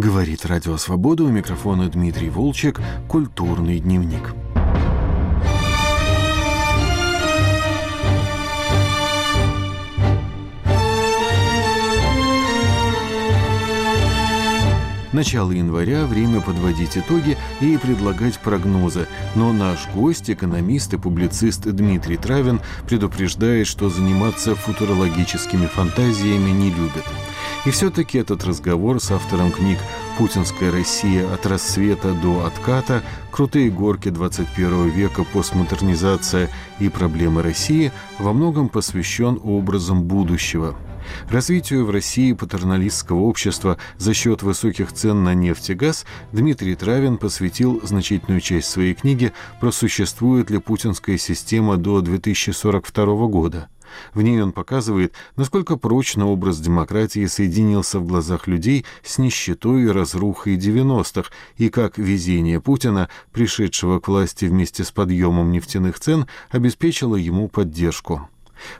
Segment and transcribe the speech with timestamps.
[0.00, 4.34] Говорит Радио Свобода у микрофона Дмитрий Волчек «Культурный дневник».
[15.12, 19.06] Начало января– время подводить итоги и предлагать прогнозы.
[19.34, 27.04] Но наш гость, экономист и публицист Дмитрий Травин, предупреждает, что заниматься футурологическими фантазиями не любит.
[27.66, 29.78] И все-таки этот разговор с автором книг
[30.16, 35.24] «Путинская Россия от рассвета до отката», «Крутые горки 21 века.
[35.24, 40.74] Постмодернизация и проблемы России» во многом посвящен образом будущего–
[41.28, 47.18] Развитию в России патерналистского общества за счет высоких цен на нефть и газ Дмитрий Травин
[47.18, 53.68] посвятил значительную часть своей книги «Просуществует ли путинская система до 2042 года?».
[54.14, 59.88] В ней он показывает, насколько прочно образ демократии соединился в глазах людей с нищетой и
[59.88, 67.16] разрухой 90-х, и как везение Путина, пришедшего к власти вместе с подъемом нефтяных цен, обеспечило
[67.16, 68.28] ему поддержку.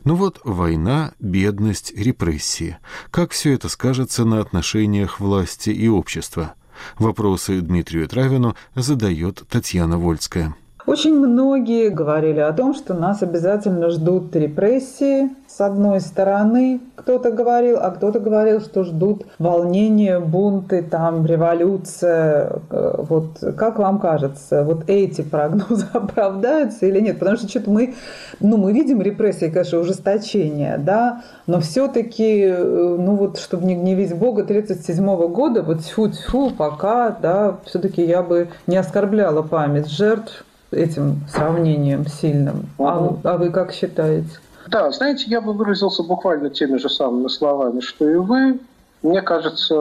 [0.04, 2.78] Ну вот война, бедность, репрессии.
[3.10, 6.54] Как все это скажется на отношениях власти и общества?
[6.98, 10.54] Вопросы Дмитрию Травину задает Татьяна Вольская.
[10.86, 17.78] Очень многие говорили о том, что нас обязательно ждут репрессии, с одной стороны, кто-то говорил,
[17.80, 22.60] а кто-то говорил, что ждут волнения, бунты, там, революция.
[22.70, 27.18] Э, вот как вам кажется, вот эти прогнозы оправдаются или нет?
[27.18, 27.94] Потому что что-то мы,
[28.40, 34.14] ну, мы видим репрессии, конечно, ужесточение, да, но все-таки, э, ну вот, чтобы не гневить
[34.16, 41.20] Бога 37 года, вот тьфу-тьфу, пока, да, все-таки я бы не оскорбляла память жертв этим
[41.28, 42.66] сравнением сильным.
[42.78, 44.28] А, а вы как считаете?
[44.68, 48.60] Да, знаете, я бы выразился буквально теми же самыми словами, что и вы.
[49.02, 49.74] Мне кажется,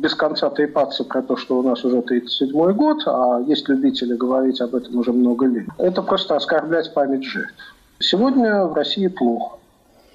[0.00, 4.62] без конца трепаться про то, что у нас уже 37-й год, а есть любители говорить
[4.62, 7.52] об этом уже много лет, это просто оскорблять память жертв.
[7.98, 9.58] Сегодня в России плохо,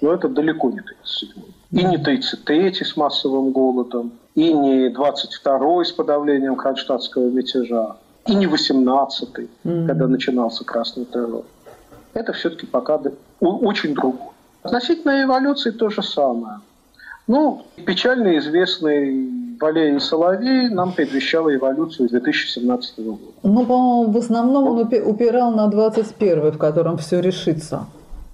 [0.00, 1.54] но это далеко не 37-й.
[1.70, 7.94] И не 33-й с массовым голодом, и не 22-й с подавлением кронштадтского мятежа,
[8.26, 9.86] и не 18-й, mm-hmm.
[9.86, 11.44] когда начинался красный террор.
[12.14, 13.00] Это все-таки пока
[13.40, 14.30] очень другое.
[14.62, 16.60] Относительно эволюции то же самое.
[17.26, 23.18] Ну, печально известный Валерий Соловей нам предвещал эволюцию 2017 года.
[23.42, 27.86] Ну, по-моему, в основном он упирал на 21 в котором все решится.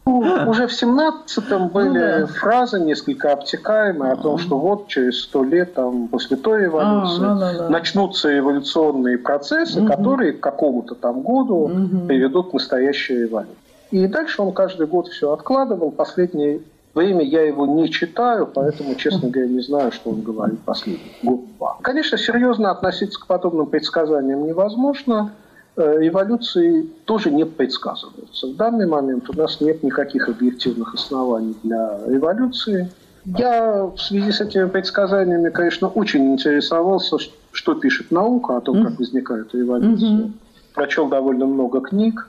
[0.04, 2.26] Ну, уже в 17-м были ну, да.
[2.26, 7.34] фразы несколько обтекаемые о том, что вот через сто лет там, после той эволюции а,
[7.34, 7.68] да, да, да.
[7.68, 9.88] начнутся эволюционные процессы, угу.
[9.88, 12.06] которые к какому-то там году угу.
[12.08, 13.56] приведут к настоящей эволюции.
[13.92, 15.92] И дальше он каждый год все откладывал.
[15.92, 16.62] Последнее
[16.94, 21.76] время я его не читаю, поэтому, честно говоря, не знаю, что он говорит последний год-два.
[21.82, 25.32] Конечно, серьезно относиться к подобным предсказаниям невозможно.
[25.74, 28.46] Э, эволюции тоже не предсказываются.
[28.46, 32.90] В данный момент у нас нет никаких объективных оснований для эволюции.
[33.24, 37.16] Я в связи с этими предсказаниями, конечно, очень интересовался,
[37.52, 40.32] что пишет наука о том, как возникает эволюция.
[40.74, 42.28] Прочел довольно много книг.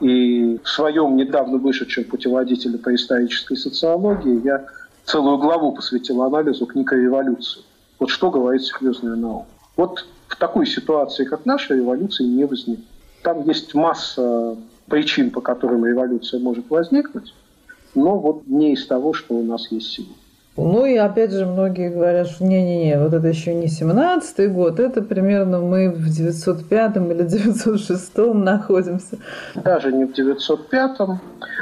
[0.00, 4.66] И в своем недавно вышедшем путеводителе по исторической социологии я
[5.04, 7.62] целую главу посвятил анализу книг о революции.
[7.98, 9.46] Вот что говорит серьезная наука.
[9.76, 12.86] Вот в такой ситуации, как наша, революции не возникнет.
[13.22, 17.34] Там есть масса причин, по которым революция может возникнуть,
[17.94, 20.14] но вот не из того, что у нас есть сегодня.
[20.56, 25.02] Ну и опять же многие говорят, что не-не-не, вот это еще не 17-й год, это
[25.02, 29.18] примерно мы в 905 или 906 находимся.
[29.56, 31.18] Даже не в 905-м.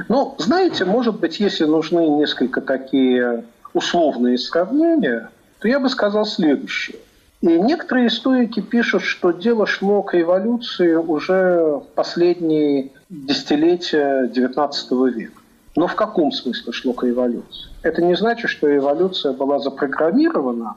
[0.09, 5.31] Ну, знаете, может быть, если нужны несколько такие условные сравнения,
[5.61, 6.99] то я бы сказал следующее.
[7.43, 15.41] И некоторые историки пишут, что дело шло к эволюции уже в последние десятилетия XIX века.
[15.75, 17.69] Но в каком смысле шло к эволюции?
[17.83, 20.77] Это не значит, что эволюция была запрограммирована,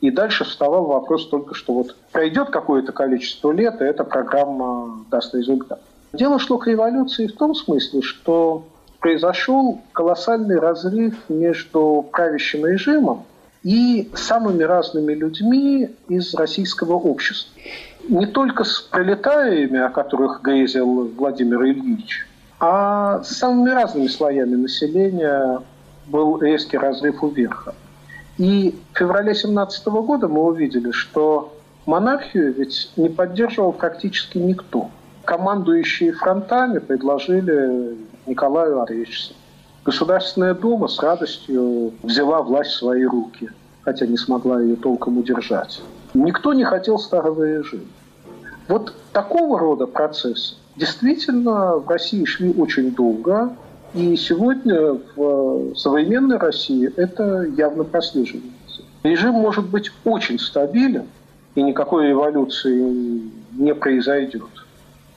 [0.00, 5.34] и дальше вставал вопрос только, что вот пройдет какое-то количество лет, и эта программа даст
[5.34, 5.82] результат.
[6.14, 8.64] Дело шло к эволюции в том смысле, что
[9.00, 13.24] произошел колоссальный разрыв между правящим режимом
[13.66, 17.52] и самыми разными людьми из российского общества.
[18.08, 22.28] Не только с пролетариями, о которых грезил Владимир Ильич,
[22.60, 25.60] а с самыми разными слоями населения
[26.06, 27.74] был резкий разрыв у верха.
[28.38, 31.52] И в феврале 17 года мы увидели, что
[31.86, 34.90] монархию ведь не поддерживал практически никто.
[35.24, 37.96] Командующие фронтами предложили
[38.26, 39.34] Николаю отречься.
[39.86, 43.50] Государственная дума с радостью взяла власть в свои руки,
[43.82, 45.80] хотя не смогла ее толком удержать.
[46.12, 47.84] Никто не хотел старого режима.
[48.66, 53.54] Вот такого рода процессы действительно в России шли очень долго,
[53.94, 58.82] и сегодня в современной России это явно прослеживается.
[59.04, 61.06] Режим может быть очень стабилен,
[61.54, 63.22] и никакой революции
[63.52, 64.50] не произойдет.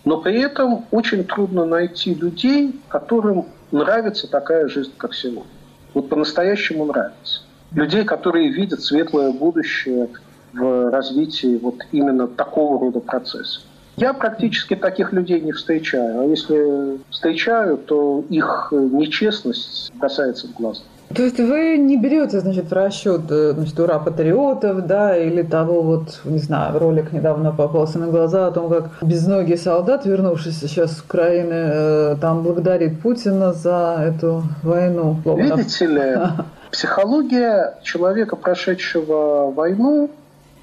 [0.10, 5.52] Но при этом очень трудно найти людей, которым нравится такая жизнь, как сегодня.
[5.94, 7.42] Вот по-настоящему нравится.
[7.74, 10.10] Людей, которые видят светлое будущее
[10.52, 13.62] в развитии вот именно такого рода процессов.
[13.98, 16.22] Я практически таких людей не встречаю.
[16.22, 20.84] А если встречаю, то их нечестность касается в глаз.
[21.14, 25.82] То есть вы не берете, значит, в расчет, э, значит, ура патриотов, да, или того
[25.82, 30.98] вот, не знаю, ролик недавно попался на глаза о том, как безногий солдат, вернувшийся сейчас
[30.98, 35.18] с Украины, э, там благодарит Путина за эту войну.
[35.26, 36.18] Видите ли,
[36.72, 40.12] психология человека, прошедшего войну,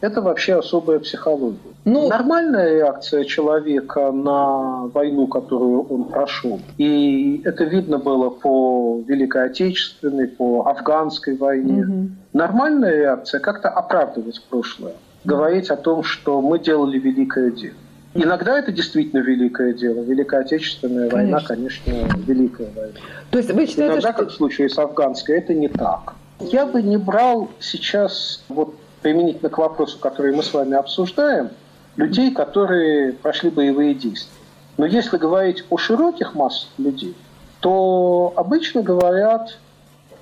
[0.00, 1.75] это вообще особая психология.
[1.86, 9.46] Ну, Нормальная реакция человека на войну, которую он прошел, и это видно было по Великой
[9.46, 11.84] Отечественной, по Афганской войне.
[11.84, 12.08] Угу.
[12.32, 17.76] Нормальная реакция как-то оправдывать прошлое, говорить о том, что мы делали великое дело.
[18.14, 20.00] Иногда это действительно великое дело.
[20.02, 21.36] Великая Отечественная конечно.
[21.36, 21.92] война, конечно,
[22.26, 22.98] великая война.
[23.30, 24.22] То есть вы считаете, Иногда, что...
[24.24, 26.14] как в случае с Афганской, это не так.
[26.40, 31.50] Я бы не брал сейчас вот применительно к вопросу, который мы с вами обсуждаем,
[31.96, 34.32] людей, которые прошли боевые действия.
[34.76, 37.14] Но если говорить о широких массах людей,
[37.60, 39.58] то обычно говорят,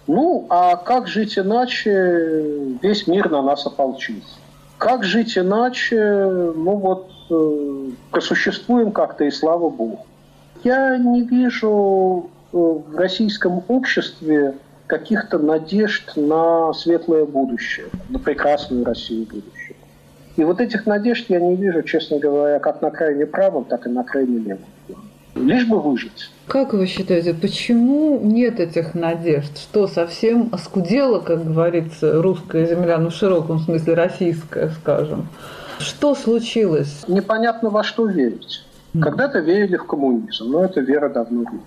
[0.07, 4.39] ну, а как жить иначе, весь мир на нас ополчился.
[4.79, 10.05] Как жить иначе, ну вот, э, просуществуем как-то и слава богу.
[10.63, 14.55] Я не вижу э, в российском обществе
[14.87, 19.74] каких-то надежд на светлое будущее, на прекрасную Россию будущее.
[20.37, 23.89] И вот этих надежд я не вижу, честно говоря, как на крайне правом, так и
[23.89, 24.65] на крайне левом.
[25.35, 26.31] Лишь бы выжить.
[26.47, 29.59] Как вы считаете, почему нет этих надежд?
[29.59, 35.29] Что совсем оскудела, как говорится, русская земля, ну в широком смысле российская, скажем?
[35.79, 37.05] Что случилось?
[37.09, 38.65] Непонятно во что верить.
[39.01, 41.63] Когда-то верили в коммунизм, но эта вера давно рухнула.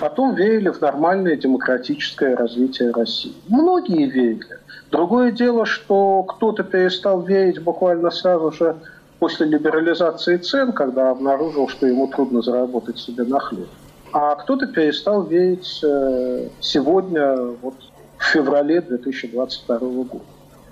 [0.00, 3.34] Потом верили в нормальное демократическое развитие России.
[3.48, 4.58] Многие верили.
[4.90, 8.76] Другое дело, что кто-то перестал верить буквально сразу же
[9.18, 13.68] после либерализации цен, когда обнаружил, что ему трудно заработать себе на хлеб.
[14.12, 17.74] А кто-то перестал верить э, сегодня, вот
[18.18, 20.20] в феврале 2022 года.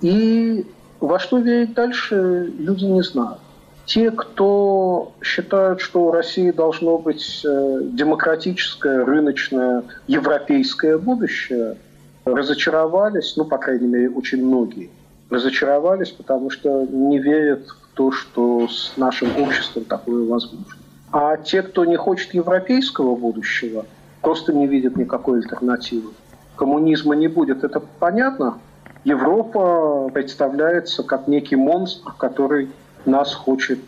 [0.01, 0.65] И
[0.99, 3.39] во что верить дальше, люди не знают.
[3.85, 11.75] Те, кто считают, что у России должно быть э, демократическое, рыночное, европейское будущее,
[12.23, 14.89] разочаровались, ну, по крайней мере, очень многие,
[15.29, 20.65] разочаровались, потому что не верят в то, что с нашим обществом такое возможно.
[21.11, 23.85] А те, кто не хочет европейского будущего,
[24.21, 26.11] просто не видят никакой альтернативы.
[26.55, 28.59] Коммунизма не будет, это понятно.
[29.03, 32.69] Европа представляется как некий монстр, который
[33.05, 33.79] нас хочет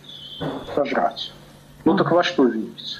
[0.73, 1.31] сожрать.
[1.83, 2.99] Ну так во что верить?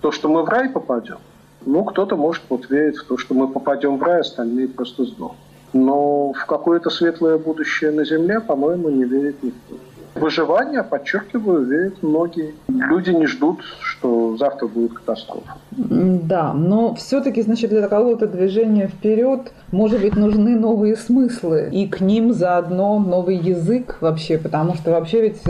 [0.00, 1.18] То, что мы в рай попадем?
[1.64, 5.38] Ну, кто-то может вот верить в то, что мы попадем в рай, остальные просто сдохнут.
[5.72, 9.76] Но в какое-то светлое будущее на Земле, по-моему, не верит никто.
[10.14, 12.54] Выживание, подчеркиваю, верят многие.
[12.68, 15.56] Люди не ждут, что завтра будет катастрофа.
[15.70, 21.70] Да, но все-таки, значит, для какого-то движения вперед, может быть, нужны новые смыслы.
[21.72, 25.42] И к ним заодно новый язык вообще, потому что вообще ведь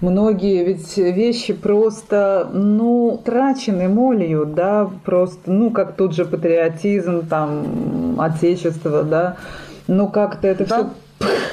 [0.00, 8.20] многие ведь вещи просто, ну, трачены молью, да, просто, ну, как тут же патриотизм, там,
[8.20, 9.36] отечество, да,
[9.88, 10.76] ну, как-то это да.
[10.76, 10.90] все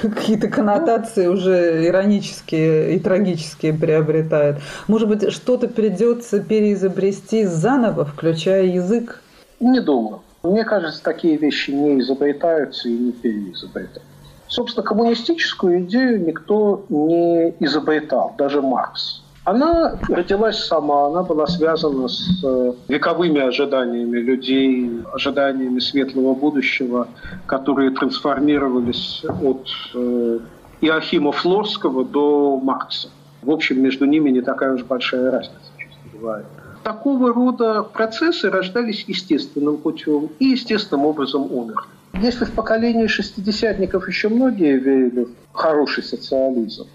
[0.02, 4.58] какие-то коннотации уже иронические и трагические приобретает.
[4.88, 9.22] Может быть, что-то придется переизобрести заново, включая язык?
[9.60, 10.22] Не думаю.
[10.44, 14.02] Мне кажется, такие вещи не изобретаются и не переизобретаются.
[14.48, 19.21] Собственно, коммунистическую идею никто не изобретал, даже Маркс.
[19.44, 27.08] Она родилась сама, она была связана с э, вековыми ожиданиями людей, ожиданиями светлого будущего,
[27.48, 30.40] которые трансформировались от э,
[30.82, 33.10] Иохима Флорского до Маркса.
[33.42, 36.46] В общем, между ними не такая уж большая разница, честно говоря.
[36.84, 41.88] Такого рода процессы рождались естественным путем и естественным образом умерли.
[42.14, 46.86] Если в поколении шестидесятников еще многие верили в хороший социализм,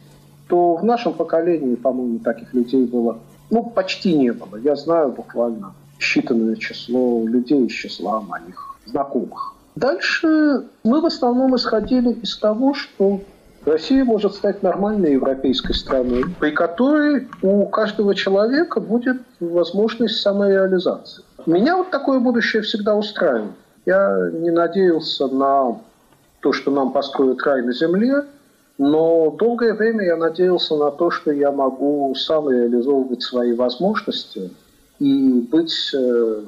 [0.49, 3.19] то в нашем поколении, по-моему, таких людей было,
[3.51, 4.57] ну, почти не было.
[4.57, 9.55] Я знаю буквально считанное число людей из числа моих знакомых.
[9.75, 13.21] Дальше мы в основном исходили из того, что
[13.67, 21.25] Россия может стать нормальной европейской страной, при которой у каждого человека будет возможность самореализации.
[21.47, 23.53] Меня вот такое будущее всегда устраивает.
[23.85, 25.79] Я не надеялся на
[26.41, 28.25] то, что нам построят рай на земле,
[28.79, 34.51] но долгое время я надеялся на то, что я могу сам реализовывать свои возможности
[34.99, 36.43] и быть э,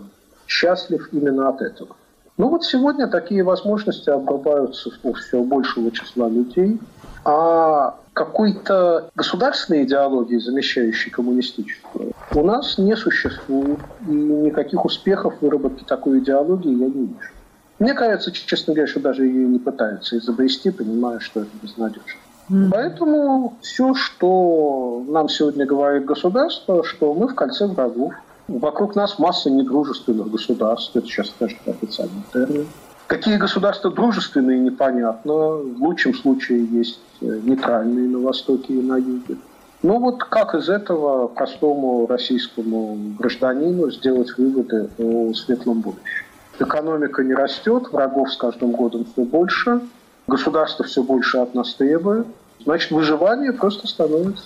[0.47, 1.97] счастлив именно от этого.
[2.37, 6.78] Ну вот сегодня такие возможности обрубаются у все большего числа людей,
[7.25, 13.78] а какой-то государственной идеологии, замещающей коммунистическую, у нас не существует.
[14.06, 17.32] И никаких успехов в выработке такой идеологии я не вижу.
[17.78, 22.20] Мне кажется, честно говоря, что даже ее не пытаются изобрести, понимая, что это безнадежно.
[22.50, 22.70] Mm.
[22.73, 28.14] Поэтому все, что нам сегодня говорит государство, что мы в кольце врагов.
[28.49, 32.66] Вокруг нас масса недружественных государств, это сейчас скажет официальный термин.
[33.06, 35.32] Какие государства дружественные, непонятно.
[35.32, 39.37] В лучшем случае есть э, нейтральные на Востоке и на Юге.
[39.82, 46.25] Ну вот как из этого простому российскому гражданину сделать выводы о светлом будущем?
[46.59, 49.81] Экономика не растет, врагов с каждым годом все больше,
[50.27, 52.27] государство все больше от нас требует.
[52.65, 54.43] Значит, выживание просто становится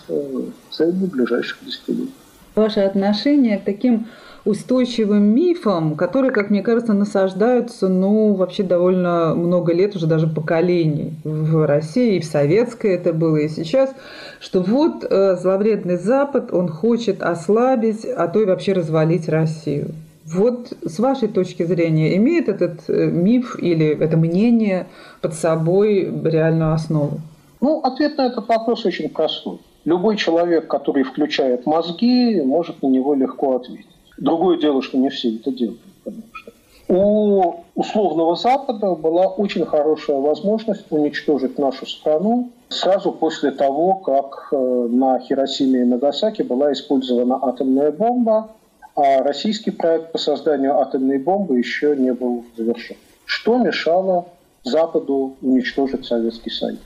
[0.71, 2.13] целью ближайших десятилетий.
[2.55, 4.07] Ваше отношение к таким
[4.45, 11.15] устойчивым мифам, которые, как мне кажется, насаждаются, ну, вообще довольно много лет, уже даже поколений
[11.25, 13.95] в России, и в советской это было, и сейчас,
[14.41, 19.95] что вот э, зловредный Запад, он хочет ослабить, а то и вообще развалить Россию.
[20.25, 24.87] Вот с вашей точки зрения, имеет этот э, миф или это мнение
[25.21, 27.21] под собой реальную основу?
[27.61, 29.59] Ну, ответ на этот вопрос очень простой.
[29.85, 33.87] Любой человек, который включает мозги, может на него легко ответить.
[34.17, 36.53] Другое дело, что не все это делают, конечно.
[36.89, 44.57] У условного Запада была очень хорошая возможность уничтожить нашу страну сразу после того, как э,
[44.91, 48.51] на Хиросиме и Нагасаки была использована атомная бомба,
[48.95, 52.97] а российский проект по созданию атомной бомбы еще не был завершен.
[53.25, 54.27] Что мешало
[54.65, 56.81] Западу уничтожить Советский Союз?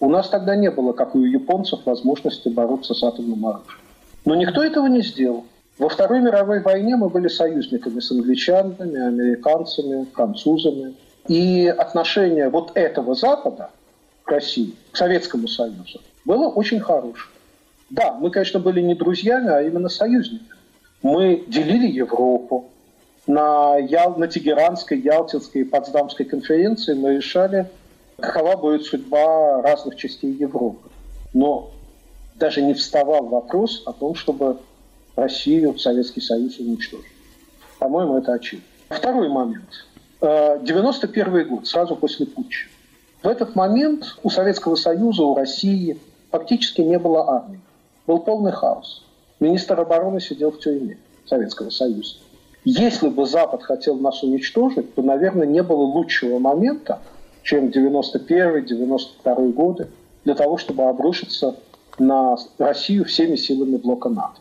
[0.00, 3.78] У нас тогда не было, как и у японцев, возможности бороться с атомным оружием.
[4.24, 5.44] Но никто этого не сделал.
[5.78, 10.94] Во Второй мировой войне мы были союзниками с англичанами, американцами, французами.
[11.28, 13.70] И отношение вот этого Запада
[14.24, 17.30] к России, к Советскому Союзу, было очень хорошее.
[17.90, 20.50] Да, мы, конечно, были не друзьями, а именно союзниками.
[21.02, 22.66] Мы делили Европу.
[23.26, 27.68] На, Ял, на Тегеранской, Ялтинской и Потсдамской конференции мы решали,
[28.18, 30.88] какова будет судьба разных частей Европы.
[31.32, 31.70] Но
[32.34, 34.58] даже не вставал вопрос о том, чтобы
[35.14, 37.06] Россию, Советский Союз уничтожить.
[37.78, 38.66] По-моему, это очевидно.
[38.88, 39.86] Второй момент.
[40.20, 42.68] 91 э, год, сразу после путча.
[43.22, 45.98] В этот момент у Советского Союза, у России
[46.30, 47.60] фактически не было армии.
[48.06, 49.04] Был полный хаос.
[49.42, 52.14] Министр обороны сидел в тюрьме Советского Союза.
[52.64, 57.00] Если бы Запад хотел нас уничтожить, то, наверное, не было лучшего момента,
[57.42, 59.88] чем 91-92 годы,
[60.24, 61.56] для того, чтобы обрушиться
[61.98, 64.38] на Россию всеми силами блока НАТО.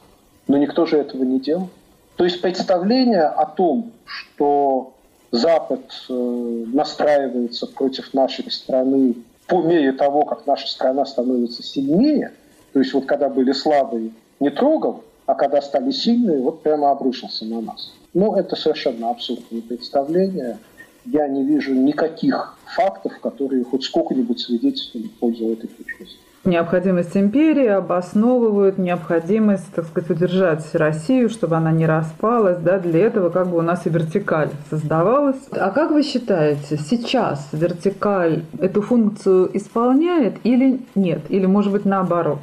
[0.47, 1.69] Но никто же этого не делал.
[2.15, 4.93] То есть представление о том, что
[5.31, 9.15] Запад э, настраивается против нашей страны
[9.47, 12.33] по мере того, как наша страна становится сильнее,
[12.73, 17.45] то есть вот когда были слабые, не трогал, а когда стали сильные, вот прямо обрушился
[17.45, 17.93] на нас.
[18.13, 20.57] Ну, это совершенно абсурдное представление.
[21.05, 26.11] Я не вижу никаких фактов, которые хоть сколько-нибудь свидетельствуют в пользу этой зрения.
[26.43, 32.57] Необходимость империи обосновывают необходимость, так сказать, удержать Россию, чтобы она не распалась.
[32.57, 32.79] Да?
[32.79, 35.37] Для этого как бы у нас и вертикаль создавалась.
[35.51, 41.21] А как вы считаете, сейчас вертикаль эту функцию исполняет или нет?
[41.29, 42.39] Или, может быть, наоборот?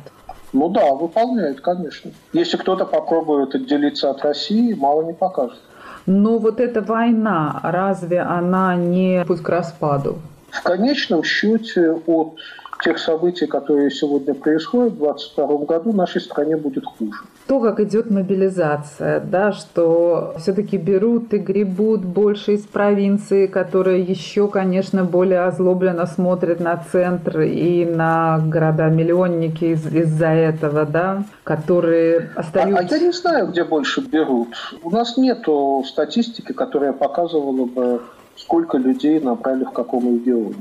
[0.52, 2.11] Ну да, выполняет, конечно.
[2.33, 5.59] Если кто-то попробует отделиться от России, мало не покажет.
[6.07, 10.19] Но вот эта война, разве она не путь к распаду?
[10.50, 12.38] В конечном счете от
[12.82, 17.12] тех событий, которые сегодня происходят в 2022 году, нашей стране будет хуже.
[17.47, 24.49] То, как идет мобилизация, да, что все-таки берут и гребут больше из провинции, которые еще,
[24.49, 32.85] конечно, более озлобленно смотрят на центр и на города-миллионники из- из-за этого, да, которые остаются...
[32.85, 34.49] А, а я не знаю, где больше берут.
[34.82, 35.47] У нас нет
[35.87, 38.02] статистики, которая показывала бы,
[38.37, 40.54] сколько людей набрали в каком регионе.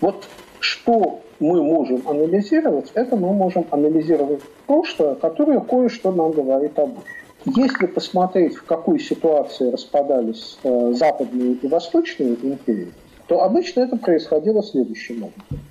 [0.00, 0.24] Вот
[0.88, 7.14] что мы можем анализировать, это мы можем анализировать прошлое, которое кое-что нам говорит об будущем.
[7.44, 12.92] Если посмотреть, в какой ситуации распадались э, западные и восточные империи,
[13.26, 15.64] то обычно это происходило следующим образом.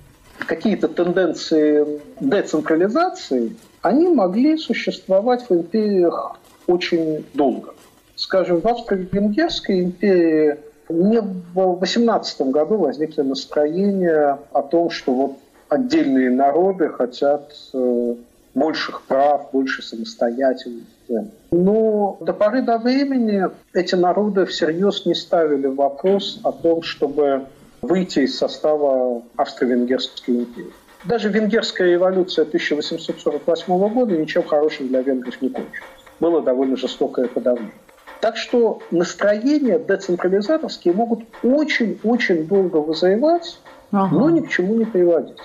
[0.46, 7.74] какие-то тенденции децентрализации, они могли существовать в империях очень долго.
[8.14, 15.32] Скажем, в Австро-Венгерской империи не в 18 году возникли настроения о том, что вот
[15.68, 18.14] отдельные народы хотят э,
[18.54, 21.30] больших прав, больше самостоятельности.
[21.50, 27.44] Но до поры до времени эти народы всерьез не ставили вопрос о том, чтобы
[27.82, 30.72] выйти из состава Австро-Венгерской империи.
[31.04, 35.80] Даже венгерская революция 1848 года ничем хорошим для венгров не кончилась.
[36.18, 37.72] Было довольно жестокое подавление.
[38.20, 43.60] Так что настроения децентрализаторские могут очень-очень долго вызревать,
[43.92, 44.14] ага.
[44.14, 45.38] но ни к чему не приводить.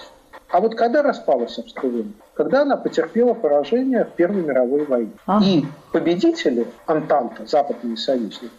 [0.50, 2.14] А вот когда распалась Австро-Венгрия?
[2.36, 5.12] Когда она потерпела поражение в Первой мировой войне.
[5.26, 5.46] Ага.
[5.46, 8.50] И победители Антанта, западные союзники,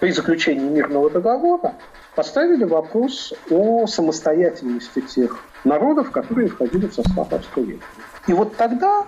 [0.00, 1.74] при заключении мирного договора
[2.16, 7.80] поставили вопрос о самостоятельности тех народов, которые входили в состав Австро-Венгрии.
[8.26, 9.04] И вот тогда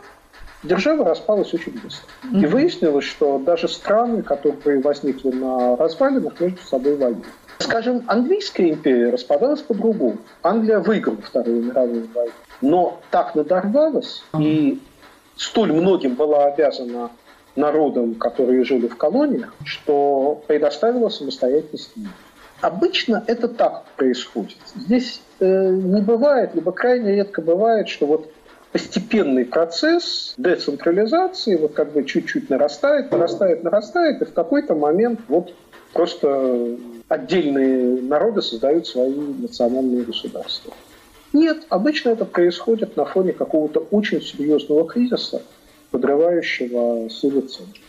[0.64, 2.08] держава распалась очень быстро.
[2.24, 2.42] Mm-hmm.
[2.42, 7.24] И выяснилось, что даже страны, которые возникли на развалинах, между собой воюют.
[7.58, 10.18] Скажем, английская империя распадалась по-другому.
[10.42, 12.32] Англия выиграла Вторую мировую войну.
[12.60, 14.80] Но так надорвалась и
[15.36, 17.10] столь многим была обязана
[17.56, 22.10] народам, которые жили в колониях, что предоставила самостоятельность миру.
[22.60, 24.56] Обычно это так происходит.
[24.74, 28.30] Здесь э, не бывает, либо крайне редко бывает, что вот
[28.74, 35.54] постепенный процесс децентрализации вот как бы чуть-чуть нарастает, нарастает, нарастает, и в какой-то момент вот
[35.92, 36.76] просто
[37.06, 40.74] отдельные народы создают свои национальные государства.
[41.32, 45.40] Нет, обычно это происходит на фоне какого-то очень серьезного кризиса,
[45.92, 47.44] подрывающего силы.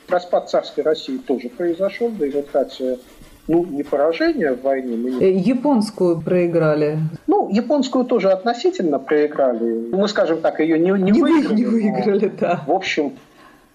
[0.07, 2.99] Распад царской России тоже произошел результате
[3.47, 4.95] ну, не поражение в войне.
[4.95, 5.23] Мы не...
[5.23, 6.97] Э, японскую проиграли.
[7.27, 9.89] Ну, японскую тоже относительно проиграли.
[9.91, 11.55] Мы, скажем так, ее не, не, не выиграли.
[11.55, 12.63] Не выиграли, но, да.
[12.65, 13.13] В общем,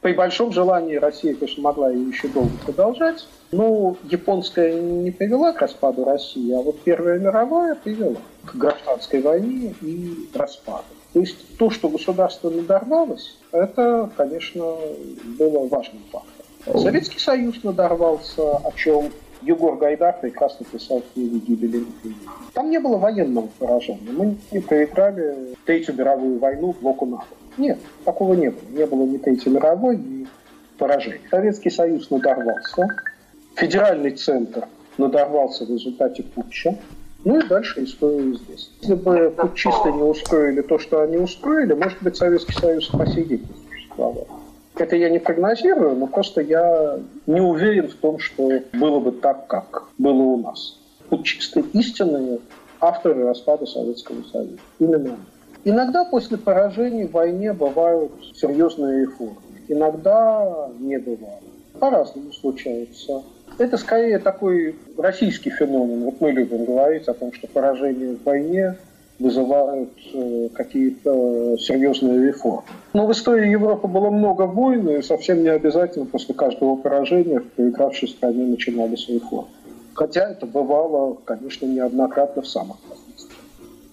[0.00, 3.28] при большом желании Россия, конечно, могла ее еще долго продолжать.
[3.52, 9.74] Но японская не привела к распаду России, а вот Первая мировая привела к гражданской войне
[9.82, 10.84] и распаду.
[11.12, 14.76] То есть то, что государство надорвалось, это, конечно,
[15.38, 16.80] было важным фактом.
[16.80, 19.10] Советский Союз надорвался, о чем
[19.42, 21.86] Егор Гайдар прекрасно писал в книге «Гибель
[22.52, 24.10] Там не было военного поражения.
[24.12, 27.24] Мы не проиграли Третью мировую войну блоку НАТО.
[27.56, 28.62] Нет, такого не было.
[28.70, 30.26] Не было ни Третьей мировой, ни
[30.78, 31.20] поражений.
[31.30, 32.88] Советский Союз надорвался.
[33.54, 34.66] Федеральный центр
[34.98, 36.76] надорвался в результате путча.
[37.24, 38.70] Ну и дальше история здесь.
[38.80, 43.24] Если бы путчисты не устроили то, что они устроили, может быть, Советский Союз по сей
[43.24, 44.26] день не существовал.
[44.80, 49.46] Это я не прогнозирую, но просто я не уверен в том, что было бы так,
[49.46, 50.78] как было у нас.
[51.10, 52.38] Путчисты истинные
[52.80, 54.56] авторы распада Советского Союза.
[54.78, 55.18] Именно
[55.64, 59.36] Иногда после поражений в войне бывают серьезные реформы.
[59.68, 61.44] Иногда не бывает.
[61.78, 63.22] По-разному случается.
[63.58, 66.04] Это скорее такой российский феномен.
[66.04, 68.76] Вот мы любим говорить о том, что поражение в войне
[69.20, 72.62] вызывают э, какие-то серьезные реформы.
[72.92, 77.48] Но в истории Европы было много войн, и совсем не обязательно после каждого поражения в
[77.50, 79.48] проигравшей стране начинались реформы.
[79.94, 82.76] Хотя это бывало, конечно, неоднократно в самых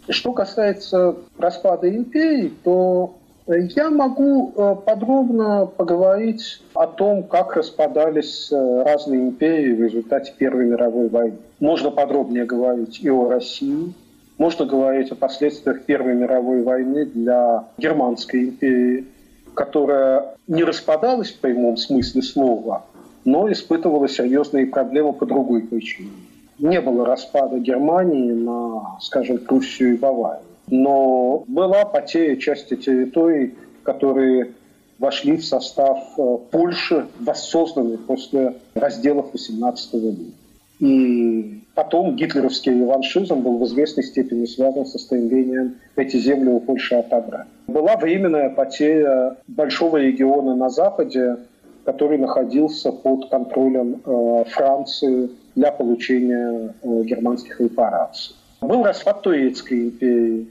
[0.10, 3.16] что касается распада империи, то
[3.48, 10.66] я могу э, подробно поговорить о том, как распадались э, разные империи в результате Первой
[10.66, 11.38] мировой войны.
[11.60, 13.94] Можно подробнее говорить и о России,
[14.38, 19.06] можно говорить о последствиях Первой мировой войны для Германской империи,
[19.54, 22.86] которая не распадалась в прямом смысле слова,
[23.26, 26.12] но испытывала серьезные проблемы по другой причине
[26.60, 30.44] не было распада Германии на, скажем, Пруссию и Баварию.
[30.68, 34.52] Но была потеря части территорий, которые
[35.00, 40.32] вошли в состав э, Польши, воссозданной после разделов XVIII века.
[40.80, 46.96] И потом гитлеровский реваншизм был в известной степени связан со стремлением эти земли у Польши
[46.96, 47.48] отобрать.
[47.68, 51.38] Была временная потеря большого региона на Западе,
[51.84, 58.36] который находился под контролем э, Франции для получения э, германских репараций.
[58.62, 60.48] Был распад Турецкой империи,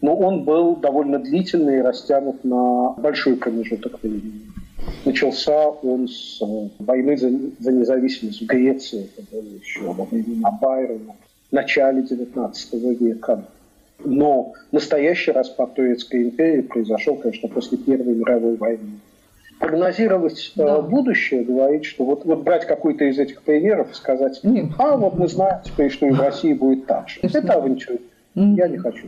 [0.00, 4.42] но он был довольно длительный и растянут на большой промежуток времени.
[5.04, 11.14] Начался он с э, войны за, за независимость в Греции, было еще времена Байрона,
[11.50, 13.44] в начале XIX века.
[14.04, 19.00] Но настоящий распад Турецкой империи произошел, конечно, после Первой мировой войны
[19.58, 20.80] прогнозировать э, да.
[20.80, 24.66] будущее, говорить, что вот, вот брать какой-то из этих примеров и сказать, Нет.
[24.78, 27.20] а вот мы знаем теперь, что и в России будет так же.
[27.22, 28.02] Это авантюризм.
[28.36, 29.06] Я не хочу.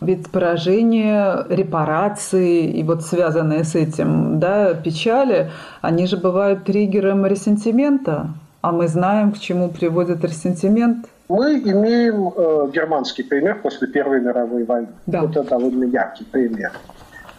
[0.00, 5.50] Ведь поражение, репарации и вот связанные с этим да, печали,
[5.82, 8.28] они же бывают триггером ресентимента.
[8.62, 11.06] А мы знаем, к чему приводит ресентимент.
[11.28, 14.88] Мы имеем э, германский пример после Первой мировой войны.
[15.06, 15.24] Да.
[15.24, 16.72] Это довольно яркий пример.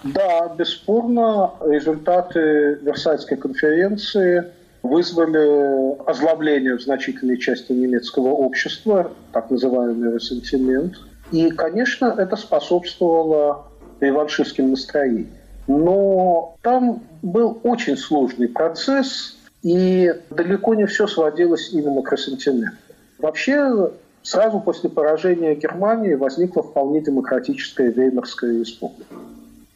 [0.04, 4.46] Да, бесспорно, результаты Версальской конференции
[4.84, 10.96] вызвали озлобление в значительной части немецкого общества, так называемый ресентимент–
[11.32, 13.66] и, конечно, это способствовало
[14.00, 15.30] реваншистским настроениям.
[15.68, 22.78] Но там был очень сложный процесс, и далеко не все сводилось именно к ресентименту.
[23.20, 23.92] Вообще,
[24.24, 29.16] сразу после поражения Германии возникла вполне демократическая Веймарская республика.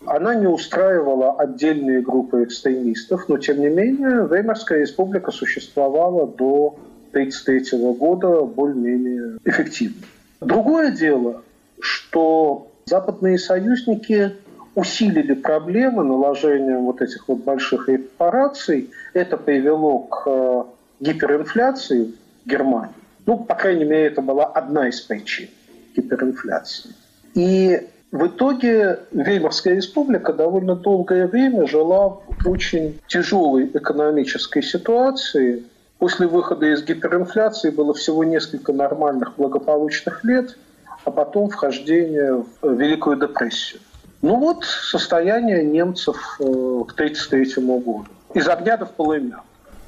[0.07, 6.77] Она не устраивала отдельные группы экстремистов, но тем не менее Веймарская республика существовала до
[7.11, 10.05] 1933 года более-менее эффективно.
[10.41, 11.41] Другое дело,
[11.79, 14.33] что западные союзники
[14.75, 18.91] усилили проблемы наложением вот этих вот больших репараций.
[19.13, 20.63] Это привело к э,
[20.99, 22.93] гиперинфляции в Германии.
[23.25, 25.49] Ну, по крайней мере, это была одна из причин
[25.95, 26.91] гиперинфляции.
[27.33, 35.63] И в итоге Веймарская республика довольно долгое время жила в очень тяжелой экономической ситуации.
[35.97, 40.57] После выхода из гиперинфляции было всего несколько нормальных благополучных лет–
[41.05, 43.79] а потом вхождение в Великую депрессию.
[44.21, 48.05] Ну вот состояние немцев э, к 1933 году.
[48.33, 49.41] Из огня до в полымя.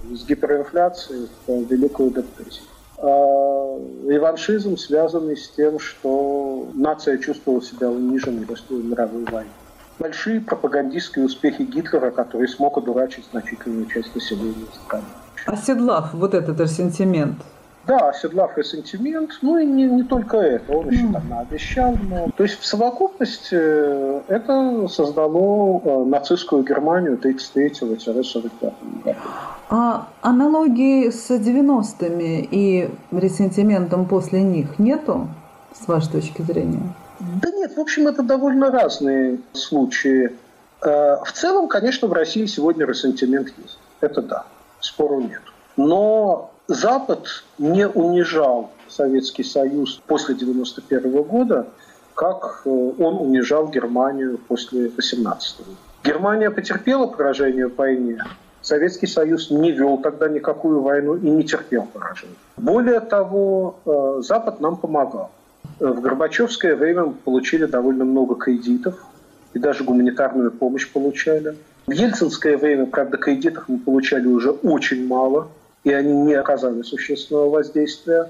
[0.10, 2.65] Из гиперинфляции в Великую депрессию.
[2.99, 9.49] А реваншизм, связанный с тем, что нация чувствовала себя униженной после мировой войны.
[9.99, 15.06] Большие пропагандистские успехи Гитлера, который смог одурачить значительную часть населения страны.
[15.47, 17.38] Оседлав вот этот ресентимент,
[17.88, 21.95] да, оседлав ресентимент, ну и не, не только это, он еще там обещал.
[22.10, 22.30] Но...
[22.36, 28.52] То есть в совокупности э, это создало э, нацистскую Германию 33-45
[29.04, 29.15] года.
[29.69, 35.28] А аналогии с 90-ми и ресентиментом после них нету,
[35.73, 36.93] с вашей точки зрения?
[37.19, 40.36] Да нет, в общем, это довольно разные случаи.
[40.82, 43.80] Э, в целом, конечно, в России сегодня ресентимент есть.
[44.02, 44.45] Это да,
[44.80, 45.41] спору нет.
[45.78, 51.67] Но Запад не унижал Советский Союз после 1991 года,
[52.13, 55.77] как э, он унижал Германию после 18 года.
[56.03, 58.21] Германия потерпела поражение в войне.
[58.62, 62.36] Советский Союз не вел тогда никакую войну и не терпел поражения.
[62.58, 65.32] Более того, э, Запад нам помогал.
[65.80, 68.95] В Горбачевское время мы получили довольно много кредитов
[69.53, 71.56] и даже гуманитарную помощь получали.
[71.86, 75.47] В ельцинское время, правда, кредитов мы получали уже очень мало–
[75.88, 78.28] и они не оказали существенного воздействия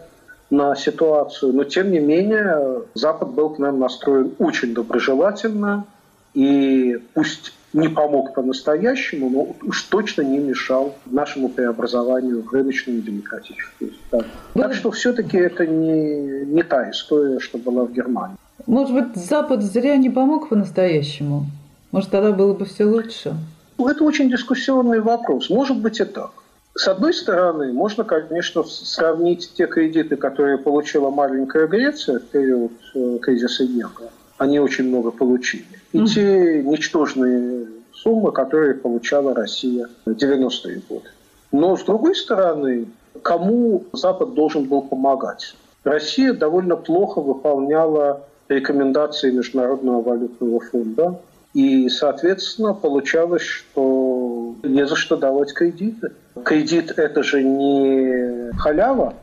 [0.51, 1.53] на ситуацию.
[1.53, 5.85] Но, тем не менее, Запад был к нам настроен очень доброжелательно,
[6.35, 13.91] и пусть не помог по-настоящему, но уж точно не мешал нашему преобразованию в рыночную демократическую
[13.93, 14.25] страну.
[14.53, 18.37] Так что все-таки это не, не та история, что была в Германии.
[18.67, 21.47] Может быть, Запад зря не помог по-настоящему?
[21.91, 23.33] Может, тогда было бы все лучше?
[23.79, 25.49] Это очень дискуссионный вопрос.
[25.49, 26.31] Может быть и так.
[26.77, 33.17] С одной стороны, можно, конечно, сравнить те кредиты, которые получила маленькая Греция в период э,
[33.19, 34.11] кризиса евро.
[34.37, 35.65] Они очень много получили.
[35.91, 36.07] И mm-hmm.
[36.07, 41.09] те ничтожные суммы, которые получала Россия в 90-е годы.
[41.51, 42.85] Но, с другой стороны,
[43.23, 45.55] кому Запад должен был помогать?
[45.83, 51.19] Россия довольно плохо выполняла рекомендации Международного валютного фонда.
[51.55, 54.16] И, соответственно, получалось, что
[54.63, 56.11] не за что давать кредиты.
[56.43, 59.15] Кредит– это же не халява,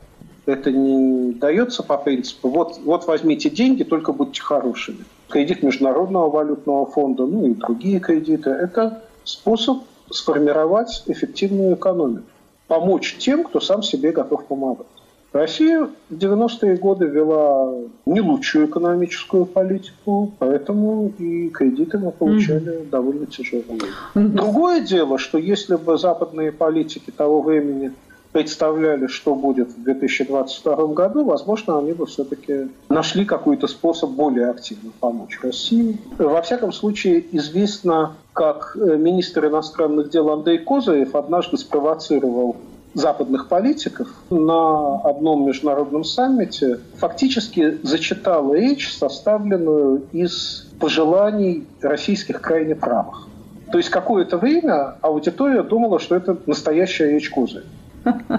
[0.45, 5.05] это не дается по принципу «вот, вот возьмите деньги, только будьте хорошими».
[5.29, 12.25] Кредит Международного валютного фонда, ну и другие кредиты– это способ сформировать эффективную экономику,
[12.67, 14.87] помочь тем, кто сам себе готов помогать.
[15.35, 17.73] Россия в 90-е годы вела
[18.05, 22.89] не лучшую экономическую политику, поэтому и кредиты мы получали mm-hmm.
[22.89, 23.81] довольно тяжелые.
[24.15, 24.27] Mm-hmm.
[24.29, 27.91] Другое дело, что если бы западные политики того времени
[28.31, 34.91] представляли, что будет в 2022 году, возможно, они бы все-таки нашли какой-то способ более активно
[35.01, 35.97] помочь России.
[36.17, 42.55] Во всяком случае, известно, как э, министр иностранных дел Андрей Козырев однажды спровоцировал
[42.95, 53.27] западных политиков на одном международном саммите фактически зачитал речь, составленную из пожеланий российских крайне правых.
[53.71, 57.67] То есть какое-то время аудитория думала, что это настоящая речь Козырева.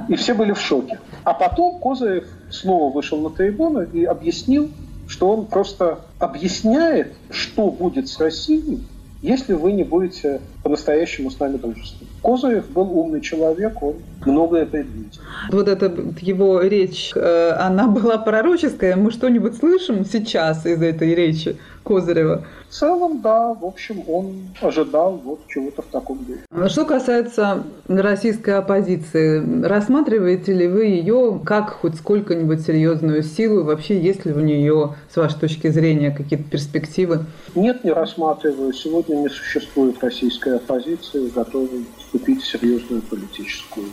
[0.08, 1.00] И все были в шоке.
[1.24, 4.70] А потом Козырев снова вышел на трибуну и объяснил,
[5.06, 8.84] что он просто объясняет, что будет с Россией,
[9.22, 12.08] если вы не будете по-настоящему с нами дружествовать.
[12.22, 15.20] Козырев был умный человек, он многое предвидел.
[15.52, 15.86] Вот эта
[16.20, 18.96] его речь, э, она была пророческая.
[18.96, 22.44] Мы что-нибудь слышим сейчас из этой речи Козырева?
[22.68, 23.54] В целом, да.
[23.54, 26.68] В общем, он ожидал вот чего-то в таком духе.
[26.68, 33.62] Что касается российской оппозиции, рассматриваете ли вы ее как хоть сколько-нибудь серьезную силу?
[33.62, 37.24] Вообще, есть ли у нее, с вашей точки зрения, какие-то перспективы?
[37.54, 38.72] Нет, не рассматриваю.
[38.72, 43.86] Сегодня не существует российской оппозиции, готовой вступить в серьезную политическую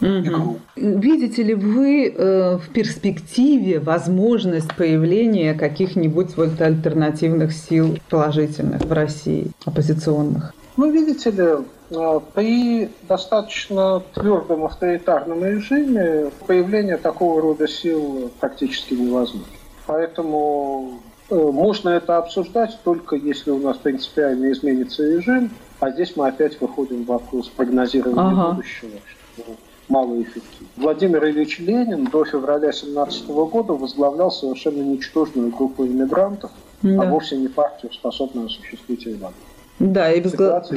[0.00, 0.58] игру.
[0.76, 9.50] Видите ли вы э, в перспективе возможность появления каких-нибудь вот альтернативных сил положительных в России,
[9.64, 10.54] оппозиционных?
[10.76, 11.46] Ну, видите ли,
[11.90, 19.46] э, при достаточно твердом авторитарном режиме появление такого рода сил практически невозможно.
[19.86, 25.50] Поэтому э, можно это обсуждать только если у нас принципиально изменится режим,
[25.80, 28.52] а здесь мы опять выходим в вопрос прогнозирования ага.
[28.52, 28.98] будущего,
[29.34, 29.56] что
[29.88, 30.68] малоэффективно.
[30.76, 36.50] Владимир Ильич Ленин до февраля 17 года возглавлял совершенно ничтожную группу иммигрантов,
[36.82, 37.02] а да.
[37.02, 39.34] а вовсе не партию, способную осуществить революцию.
[39.80, 40.68] Да, и возглав...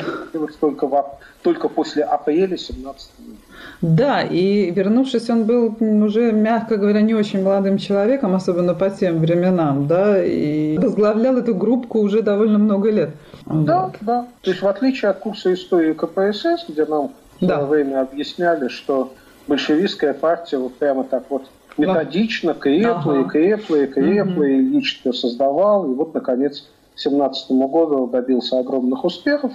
[0.59, 1.19] только, в...
[1.41, 3.37] только после апреля 17 года.
[3.83, 9.19] Да, и вернувшись, он был уже, мягко говоря, не очень молодым человеком, особенно по тем
[9.19, 13.09] временам, да, и возглавлял эту группу уже довольно много лет.
[13.45, 13.95] Да, вот.
[13.99, 14.27] да.
[14.41, 17.59] То есть в отличие от курса истории КПСС, где нам да.
[17.59, 19.11] в время объясняли, что
[19.47, 21.43] большевистская партия вот прямо так вот
[21.77, 23.19] методично крепла, ага.
[23.19, 24.43] и крепла, и крепла, угу.
[24.43, 29.51] и лично создавал, и вот, наконец, к 17 году добился огромных успехов.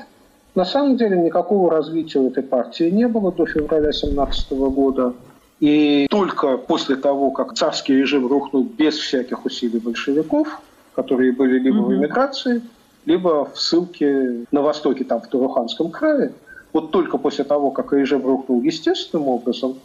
[0.58, 5.14] На самом деле никакого развития у этой партии не было до февраля 17 года.
[5.60, 10.48] И только после того, как царский режим рухнул без всяких усилий большевиков,
[10.96, 11.90] которые были либо угу.
[11.90, 12.60] в эмиграции,
[13.06, 16.32] либо в ссылке на востоке, там, в Туруханском крае,
[16.72, 19.76] вот только после того, как режим рухнул естественным образом,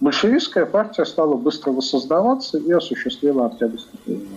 [0.00, 4.28] большевистская партия стала быстро воссоздаваться и осуществила Октябрьский период.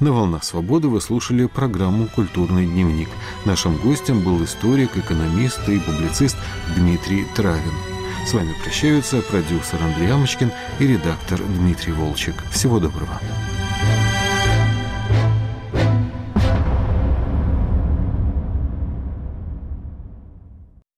[0.00, 3.08] На «Волнах свободы» вы слушали программу «Культурный дневник».
[3.44, 6.36] Нашим гостем был историк, экономист и публицист
[6.76, 7.72] Дмитрий Травин.
[8.26, 12.34] С вами прощаются продюсер Андрей Амочкин и редактор Дмитрий Волчек.
[12.50, 13.20] Всего доброго.